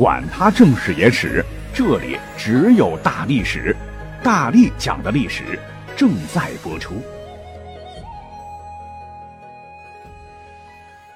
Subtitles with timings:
[0.00, 3.76] 管他正史野史，这里只有大历史，
[4.24, 5.58] 大力讲的历史
[5.94, 6.94] 正在播出。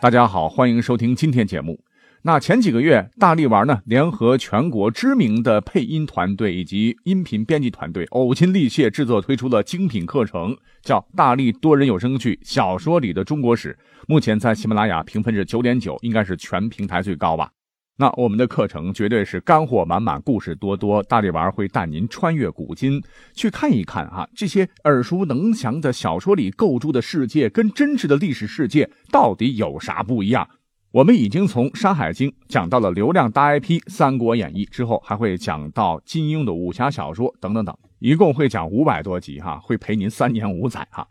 [0.03, 1.81] 大家好，欢迎收听今天节目。
[2.21, 13.73] 那前几个月，大力丸呢联合全国知名的配音团队以及音频编辑团队，呕心沥血制作推出了精品课程，叫《大力多人有声剧小说里的中国史》。
[14.07, 17.51] 目前在喜马拉雅评分是九点九，应该是全平台最高吧。
[17.97, 21.01] 那我们的课程绝对是干货满满，故事多多。
[21.05, 23.01] 大力丸会带您穿越古今，
[23.35, 30.49] 去看一看啊，这些耳熟能详的小说里构筑的世界，跟真实的历史世界到底有啥不一样？
[30.91, 41.07] 我们已经从《山海经》讲到了流量大 IP《三国演义》，之后还会讲到金庸的武侠小说等等等，一共会讲五百多集哈，会陪您三年五载哈。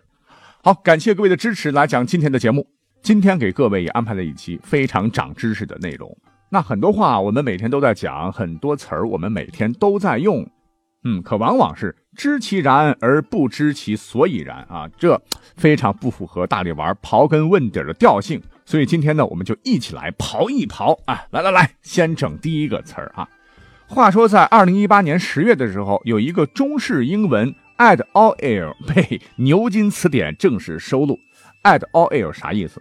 [0.61, 2.67] 好，感谢各位的支持，来讲今天的节目。
[3.01, 6.17] 今天给各位也安排了一期非常长知识的内容。
[6.53, 10.47] 那很多话我们每天都在讲，很多词儿我们每天都在用，
[11.03, 15.19] 嗯，可往往是知其然而不知其所以然啊，这
[15.57, 18.39] 非常不符合大力丸刨根问底的调性。
[18.65, 21.25] 所以今天呢，我们就一起来刨一刨啊！
[21.31, 23.27] 来来来，先整第一个词儿啊。
[23.87, 31.19] 话说在二零一八年十月的时候，有一个中式英文 add all air 被牛津词典正式收录。
[31.63, 32.79] add all air 啥意思？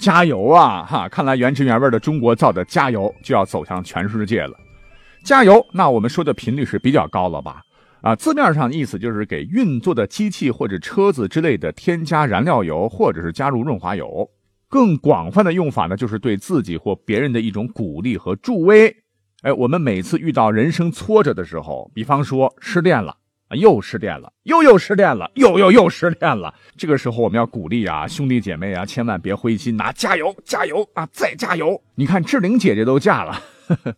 [0.00, 0.82] 加油啊！
[0.84, 4.56] 哈，看来原汁原味的中国造的加油就要走向全世界了。
[5.22, 7.60] 加油，那我们说的频率是比较高了吧？
[8.00, 14.26] 啊，字面上意思就是给运作的机器或者车子之类的添加燃料油，或者是加入润滑油。
[14.70, 18.96] 更广泛的用法呢，就是对自己或别人的一种鼓励和助威。
[19.42, 23.14] 哎，我们每次遇到人生挫折的时候，比方说失恋了
[23.56, 26.54] 又失恋了，又又失恋了，又又又失恋了。
[26.76, 31.82] 这个时候我们要鼓励啊，兄弟姐妹啊，千万别灰心呐，加油加油啊，再加油！
[31.94, 33.42] 你看志玲姐姐都嫁了，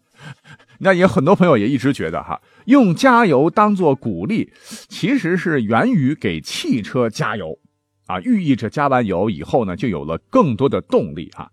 [0.80, 4.53] 那也很多朋友也一直觉得哈，用加油当做鼓励，
[4.89, 7.58] 其实是源于给汽车加油。
[8.07, 11.51] 啊，寓意着加完油以后呢，就有了更多的动力哈。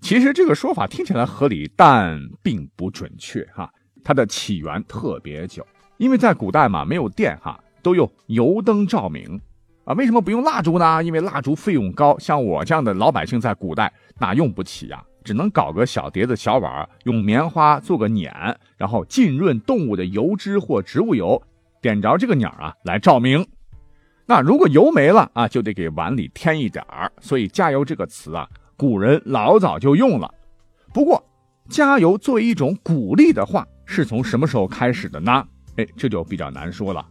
[0.00, 3.70] 其实这个说法听起来合理，但并不准确哈。
[4.02, 5.64] 它的起源特别久，
[6.00, 9.38] 因为在古代嘛，没有电哈，都用油灯照明
[9.84, 9.92] 啊。
[9.92, 11.04] 为什么不用蜡烛呢？
[11.04, 15.04] 因为蜡烛费用高，像我这样的老百姓在古代哪用不起呀？
[15.22, 18.32] 只能搞个小碟子、小碗，用棉花做个捻，
[18.78, 21.42] 然后浸润动物的油脂或植物油，
[21.82, 23.46] 点着这个捻啊来照明。
[24.24, 27.12] 那如果油没了啊，就得给碗里添一点儿。
[27.20, 30.32] 所以“加油”这个词啊，古人老早就用了。
[30.94, 31.22] 不过
[31.68, 35.46] ，“加油”作为一种鼓励的话，是从什么时候开始的呢？
[35.96, 37.06] 这就比较难说了。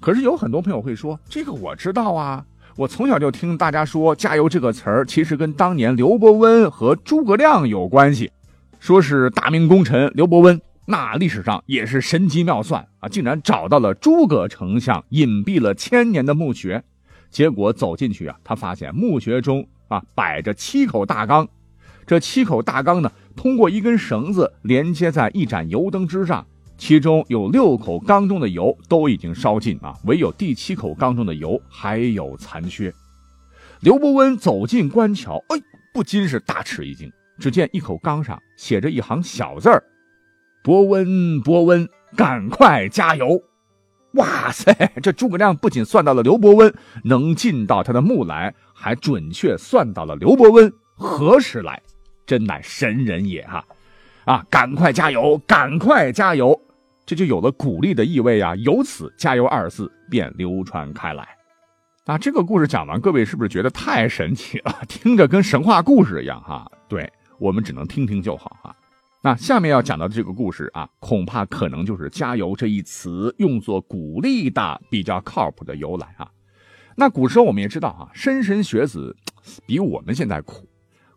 [0.00, 2.44] 可是有很多朋友会说：“这个我知道啊，
[2.76, 8.30] 我从小就听大家说‘加油’这个词儿，其实跟当年刘伯温和诸葛亮有关系，
[8.78, 16.82] 说是大明功臣刘伯温。”那历史上也是神机妙算啊，竟然找到了诸葛丞相隐蔽了千年的墓穴，
[17.30, 21.46] 结果走进去啊，他发现墓穴中啊摆着七口大缸，
[22.06, 26.44] 这七口大缸呢，通过一根绳子连接在一盏油灯之上，
[26.80, 32.90] 其中有六口缸中的油都已经烧尽啊，唯有第七口缸中的油还有残缺。
[33.80, 35.58] 刘伯温走进官桥，哎，
[35.92, 39.84] 不禁是大吃一惊，只见一口缸上写着一行小字儿。
[40.62, 41.86] 伯温，伯温，
[42.16, 43.42] 赶快加油！
[44.14, 46.74] 哇塞，这诸葛亮不仅算到了刘伯温
[47.04, 51.82] 能进到他的墓来，还准确算到了刘伯温何时来，
[52.24, 53.62] 真乃神人也哈！
[54.24, 56.58] 啊，赶快加油，赶快加油，
[57.10, 58.54] 这就有了鼓励的意味啊！
[58.54, 61.26] 由此“加油”二字便流传开来。
[62.04, 64.72] 啊这个故事讲完，各位是不是觉得太神奇了？
[64.88, 66.70] 听着跟神话故事一样哈？
[66.88, 68.76] 对我们只能听听就好哈。
[69.24, 76.30] 那下面要讲到的这个故事啊，恐怕可能就是“加油”这一词用作鼓励的比较靠谱的由来啊。
[76.94, 79.16] 那古时候我们也知道啊，莘莘学子
[79.66, 80.64] 比我们现在苦，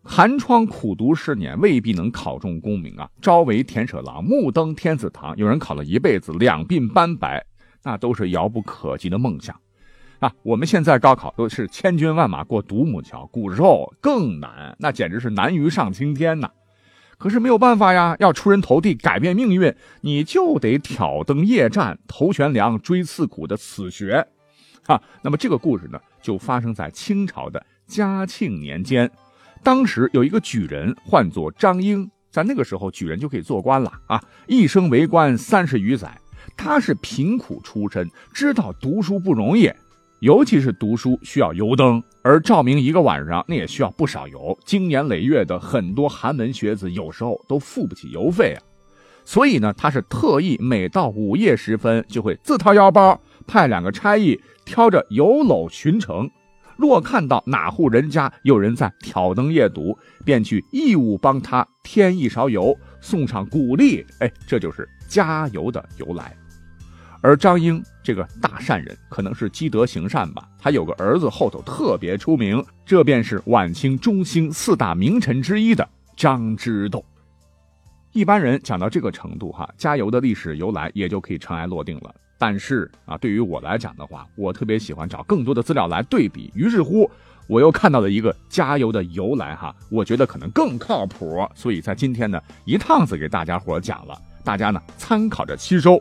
[0.03, 3.09] 寒窗苦读十年未必能考中功名啊。
[3.22, 7.44] 朝为田舍郎，暮登天子堂，有人考了一辈子两鬓斑白，
[7.84, 9.58] 那都是遥不可及的梦想
[10.20, 10.32] 啊。
[10.44, 16.49] 我们现在高考都是千军万马过独木桥，古时候更难，那简直是难于上青天呐。
[17.17, 24.28] 可是没有办法呀，要出人头地，改变命运，你就得挑灯夜战，头悬梁，锥刺股的死穴，
[24.88, 25.02] 啊。
[25.22, 29.09] 那么这个故事呢，就发生在清朝的嘉庆年间。
[29.63, 34.21] 当时有一个举人，唤作张英，在那个时候，举人就可以做官了啊。
[34.45, 36.19] 一生为官三十余载，
[36.57, 39.71] 他是贫苦出身，知道读书不容易。
[40.19, 44.57] 尤其是读书需要油灯，而照明一个晚上那也需要不少油。
[44.65, 48.59] 经年累月的很多寒门学子有时候都付不起油费啊，
[49.23, 56.29] 所以呢，他是特意每到午夜时分，就会自掏腰包派两个差役挑着油篓巡城。
[56.78, 64.05] 若看到哪户人家有人在挑灯夜读，便去义务帮他添一勺油，送上谷粒。
[64.20, 66.35] 哎，这就是加油的由来。
[67.22, 70.46] 而张英这个大善人，可能是积德行善吧。
[70.59, 75.87] 他有个儿子后头特别出名，这便是晚清中兴四大名臣之一的
[76.17, 77.03] 张之洞。
[78.13, 82.13] 一般人讲到这个程度，哈，加油的历史由来也就可以尘埃落定了。
[82.37, 86.51] 但是啊，对于我来讲的话，我特别喜欢找更多的资料来对比。
[86.53, 87.09] 于是乎，
[87.47, 91.43] 我又看到了一个加油的由来，哈，我觉得可能更靠谱。
[91.55, 95.99] 所以在今天呢，一趟子给大家伙讲了，大家呢参考着吸收。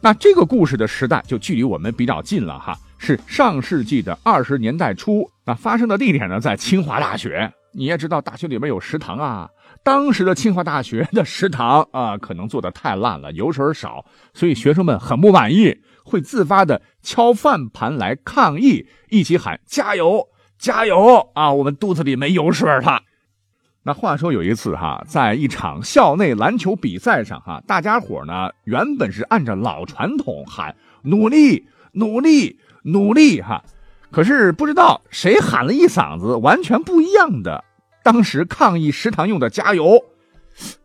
[0.00, 5.28] 那这个故事的时代就距离我们比较近了，哈，是上世纪的二十年代初。
[5.44, 7.52] 那发生的地点呢，在清华大学。
[7.72, 9.48] 你也知道，大学里面有食堂啊。
[9.82, 14.04] 当时的清华大学的食堂啊，可能做的太烂了，油水少，
[14.34, 20.28] 所以学生们很不满意，会自发的敲饭盘来抗议，一起喊加油
[20.58, 21.52] 加油啊！
[21.52, 23.02] 我们肚子里没油水了。
[23.84, 33.64] 那话说有一次哈，在一场校内篮球比赛上哈，大家伙呢原本是按照老传统喊努力努力努力哈，
[34.10, 37.64] 可是不知道谁喊了一嗓子完全不一样的。
[38.02, 39.98] 当时抗议食堂用的加油，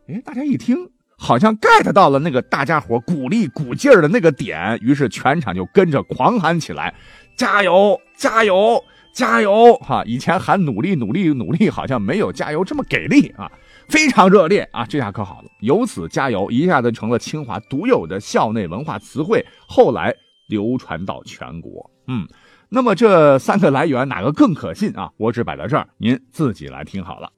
[0.08, 6.94] 哎，大家一听好像 get 到了那个大家伙鼓励鼓劲儿的那个点，于是全场就跟着狂喊起来
[7.36, 8.82] ：“加油，加油，
[9.14, 13.50] 加油！”哈，以前喊努力，努力，努力，好像没有加油这么给力啊，
[13.88, 20.14] 非常热烈啊，这下可好了，由此加油一下子成了清华独有的校内文化词汇，后来
[20.46, 21.90] 流传到全国。
[22.06, 22.26] 嗯。
[22.68, 25.12] 那么这三个来源哪个更可信啊？
[25.18, 27.30] 我只摆在这儿，您自己来听好了。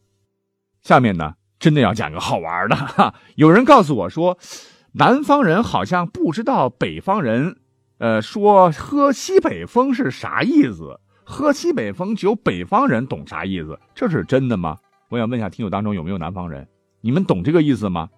[0.80, 3.14] 下面呢，真的要讲个好玩的哈。
[3.36, 4.38] 有人告诉我说，
[4.92, 7.58] 南方人好像不知道北方人，
[7.98, 10.98] 呃，说喝西北风是啥意思？
[11.24, 13.78] 喝西北风只有北方人懂啥意思？
[13.94, 14.78] 这是真的吗？
[15.10, 16.66] 我想问一下听友当中有没有南方人，
[17.02, 18.08] 你们懂这个意思吗？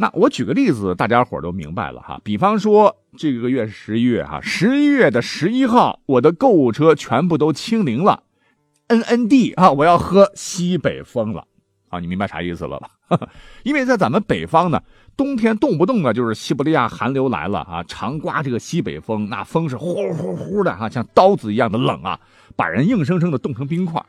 [0.00, 2.18] 那我举个例子，大家伙都明白了哈。
[2.24, 8.22] 比方说，这个月是十一月哈，十一月的十一号，我的购物车全部都清零了
[8.86, 11.44] ，N N D 啊，我要喝西北风了
[11.90, 12.88] 啊，你明白啥意思了吧？
[13.62, 14.82] 因为在咱们北方呢，
[15.18, 22.18] 冬天动不动啊就是西伯利亚寒流来了啊，常刮这个西北风，那风是呼呼呼的哈，像刀子一样的冷啊，
[22.56, 24.02] 把人硬生生的冻成冰块。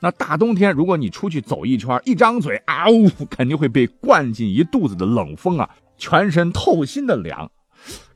[0.00, 7.50] 那大冬天，如果你出去走一圈，一张嘴啊呜，肯定会被灌进一肚子的冷风啊，全身透心的凉，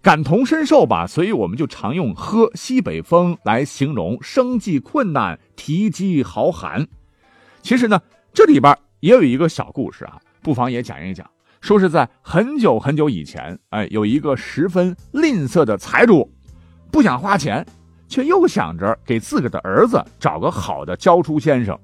[0.03, 1.07] 感同身受吧。
[1.07, 6.87] 所以我们就常用喝西北风来形容生计困难、提饥豪寒。
[7.63, 8.01] 其实呢，
[8.35, 11.29] 这里边也有一个小故事啊，不妨也讲一讲。
[11.61, 16.31] 说是在很久很久以前，哎，有一个十分吝啬的财主，
[16.93, 17.67] 不想花钱。
[18.09, 21.79] 却又想着给自个的儿子找个好的教书先生，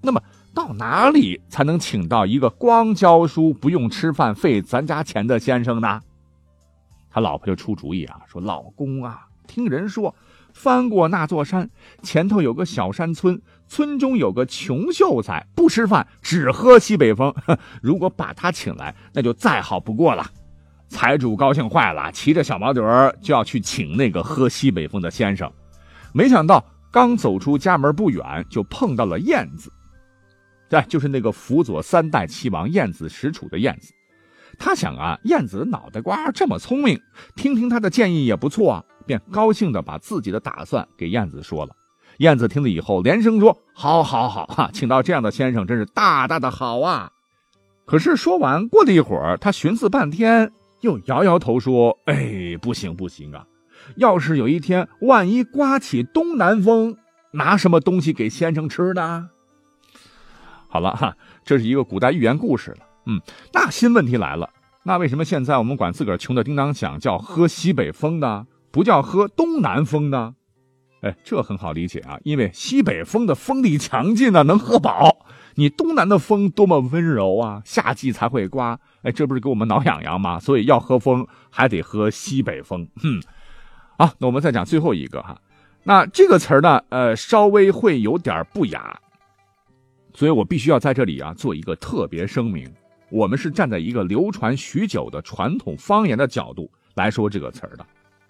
[0.00, 0.22] 那么
[0.54, 6.00] 到哪里才能请到一个光教书不用吃饭费咱家钱的先生呢？
[7.10, 10.14] 他老婆就出主意啊，说：“老公啊，听人说，
[10.52, 11.68] 翻过那座山，
[12.02, 17.34] 前头有个小山村，村中有个穷秀才，不吃饭，只喝西北风。
[17.80, 20.30] 如果把他请来，那就再好不过了。”
[20.88, 25.50] 财主高兴坏了，骑着小毛驴儿就要去请那个喝西北风的先生。
[26.12, 29.70] 没想到刚走出家门不远，就碰到了燕子。
[30.68, 33.92] 对，就是那个辅佐三代齐王燕子使楚的燕子。
[34.58, 36.98] 他想啊，燕子脑袋瓜这么聪明，
[37.34, 41.76] 听听他的建议也不错啊，便高兴的把自己的打算给燕子说了。
[42.18, 47.12] 燕子听了以后，连声说：“好，好，好，哈，请到这样的先生，真是大大的好啊！”
[47.84, 50.50] 可是说完，过了一会儿，他寻思半天。
[50.86, 53.44] 又摇摇头说：“哎，不行不行啊！
[53.96, 56.96] 要是有一天万一刮起东南风，
[57.32, 59.28] 拿什么东西给先生吃呢？”
[60.70, 62.78] 好了哈，这是一个古代寓言故事了。
[63.06, 63.20] 嗯，
[63.52, 64.48] 那新问题来了，
[64.84, 68.46] 那为什么现在我们管自个儿穷的叮当响叫喝西北风呢？
[68.70, 70.34] 不叫喝东南风呢？
[71.02, 75.26] 哎，这很好理解啊，因为西北风的风力强劲呢，能喝饱。
[75.58, 78.78] 你东南的风多么温柔啊，夏季才会刮。
[79.02, 80.38] 哎，这不是给我们挠痒痒吗？
[80.38, 82.86] 所以要喝风，还得喝西北风。
[82.96, 83.22] 哼，
[83.98, 85.40] 好，那我们再讲最后一个哈。
[85.82, 89.00] 那这个词儿呢，呃，稍微会有点不雅，
[90.12, 92.70] 所以我必须要在这里啊做一个特别声明。
[93.08, 97.86] 我们是站在一个流传许久的传统方言的角度来说这个词儿的。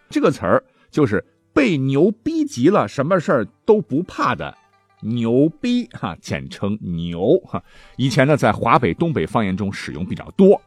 [0.08, 4.56] 这个词儿就是被牛逼急了，什么事儿都不怕的
[5.00, 7.62] 牛逼哈，简称牛哈。
[7.96, 10.60] 以前呢，在华北、东北方言中使用比较多。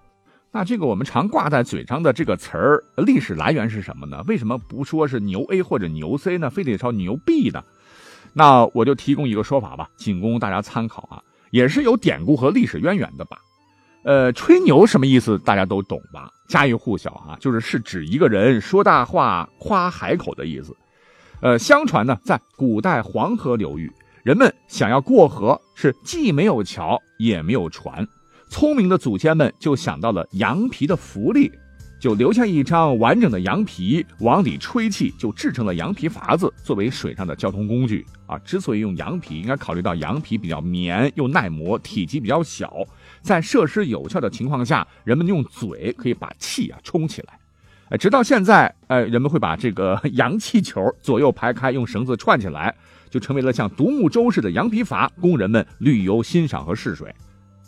[0.51, 4.23] 那这个我们常挂在嘴上的这个词儿，历史来源是什么呢？
[4.27, 6.49] 为什么不说是牛 A 或者牛 C 呢？
[6.49, 7.63] 非得说牛 B 呢？
[8.33, 11.21] 那我就提供一个说法吧，仅供大家参考啊，
[11.51, 13.37] 也是有典故和历史渊源的吧。
[14.03, 15.37] 呃，吹牛什么意思？
[15.39, 16.31] 大家都懂吧？
[16.47, 20.75] 家喻户晓啊，就是是指一个人说大话、夸海口的意思。
[21.41, 23.91] 呃，相传呢，在古代黄河流域，
[24.29, 28.07] 人们想要过河，是既没有桥也没有船，
[28.47, 31.51] 聪明的祖先们就想到了羊皮的福利。
[31.99, 38.37] 就留下一张完整的羊皮，往里吹气，就制成了羊皮筏子，作为水上的交通工具啊。
[38.45, 42.85] 之所以用羊皮，应该考虑到羊皮比较绵又耐磨，体积比较小，
[43.23, 47.39] 在设施有效的情况下，人们用嘴可以把气啊冲起来。
[47.89, 52.75] 哎，直到现在，哎，人们会把这个 羊气球左右排开，用绳子串起来，
[53.09, 57.13] 就成为了像独木舟似的羊皮筏，供人们旅游欣赏和试水。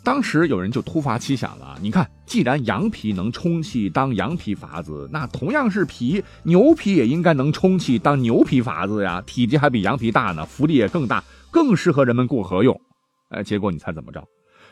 [0.04, 11.22] 当时有人就突发奇想了，你看，既然羊皮能充气当羊皮筏子，那同样是皮，牛皮也应该能充气当牛皮筏子呀，体积还比羊皮大呢，浮力也更大，
[11.52, 12.80] 更适合人们过河用。
[13.28, 14.24] 哎，结果你猜怎么着？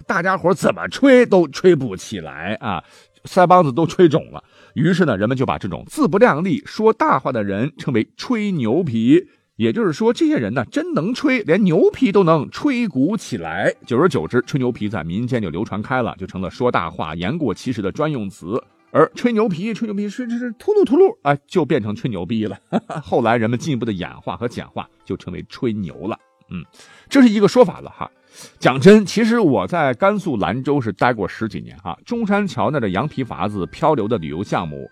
[0.05, 2.83] 大家伙怎么吹都吹不起来啊，
[3.25, 4.43] 腮帮子都吹肿了。
[4.75, 9.29] 于是呢，人们就把这种自不量力、说大话的人称为吹牛皮。
[9.61, 13.71] 也就是说，这些人呢，真能吹，连牛皮都能吹鼓起来。
[13.85, 18.59] 久而久之，吹牛皮在民间就流传开了，就成了说大话、言过其实的专用词。
[18.90, 22.59] 而吹牛皮、吹牛皮、吹吹吹秃噜秃噜，哎，就变成吹牛逼了。
[23.05, 26.19] 后来人们进一步的演化和简化，就成为吹牛了。
[26.49, 26.64] 嗯，
[27.11, 28.11] 这是一个说法了哈。
[28.59, 34.90] 讲真，其实我在甘肃兰州是待过十几年哈，中山桥那的羊皮筏子漂流的旅游项目，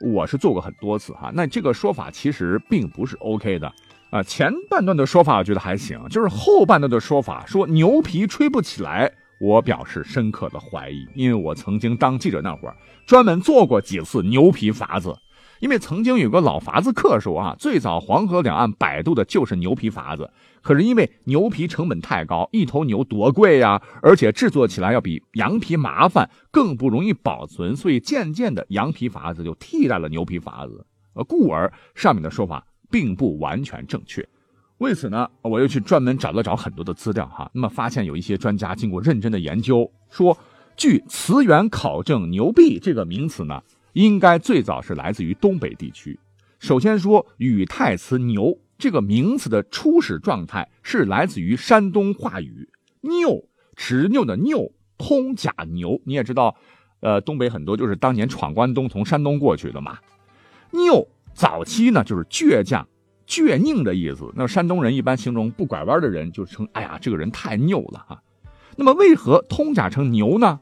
[0.00, 1.30] 我是做过很多次哈。
[1.32, 3.72] 那这个说法其实并不是 OK 的。
[4.10, 15.14] 啊，前半段的说法我觉得还行，就是后半段的说法说牛皮吹不起来，我表示深刻的怀疑，因为我曾经当记者那会儿，专门做过几次牛皮筏子，
[15.60, 20.30] 因为曾经有个老筏子客说啊，最早黄河两岸摆渡的就是牛皮筏子，
[20.62, 32.64] 可是因为牛皮成本太高，一头牛多贵呀，而且制作起来要比羊皮麻烦，更不容易保存，所以渐渐的羊皮筏子就替代了牛皮筏子，呃，故而上面的说法。
[32.90, 34.26] 并不完全正确，
[34.78, 37.50] 为此呢，我又去专门找了找很多的资料哈。
[37.52, 40.36] 那么发现有一些专家经过认真的研究，说
[40.76, 46.18] 据词源考证，“牛币”这个名词呢，应该最早是来自于东北地区。
[46.58, 52.68] 首先说语态词“牛”这个名词的初始状态是来自于山东话语
[53.02, 53.44] “拗”，
[53.76, 56.00] 执拗的“拗”，通假牛。
[56.04, 56.56] 你也知道，
[57.00, 59.98] 呃，东北很多就是当年闯关东从山东过去的嘛，
[60.70, 61.06] 拗。
[61.38, 62.84] 早期呢，就是倔强、
[63.24, 64.28] 倔拧的意思。
[64.34, 68.20] 那山东人一般形容不拐弯的人，就称“哎呀，这个人太拗了啊”。
[68.74, 70.58] 那么为何通假成牛呢？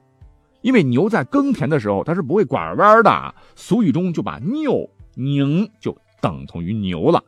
[0.61, 3.35] 因为牛在耕田的时候，它是不会拐弯的。
[3.54, 7.25] 俗语中就把拗、拧就等同于牛了。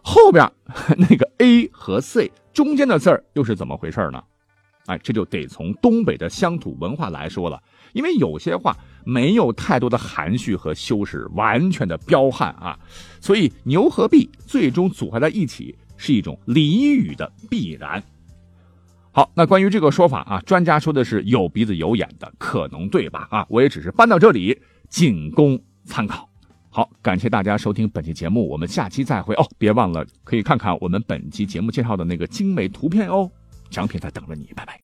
[0.00, 0.48] 后边
[0.96, 4.22] 那个 a 和 c 中间的字儿又是怎么回事呢？
[4.86, 7.60] 哎，这就得从东北的乡土文化来说了。
[7.94, 12.78] 因为有些话没有太多的含蓄和修饰，完全的彪悍啊，
[13.22, 18.02] 所以牛和币最终组合在一起是一种俚语的必然。
[19.12, 23.28] 好，那关于这个说法啊，专家说的是有鼻子有眼的，可能对吧？
[23.30, 26.28] 啊，我也只是搬到这里，仅供参考。
[26.68, 29.46] 好，感谢大家收听本期节目，我们下期再会哦。
[29.56, 33.30] 别忘了可以看看我们本期节目介绍的那个精美图片哦，
[33.70, 34.80] 奖品在等着你，拜拜。